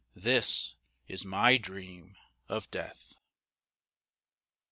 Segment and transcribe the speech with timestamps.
[0.15, 0.77] This
[1.07, 2.15] is my dream
[2.49, 3.13] of Death.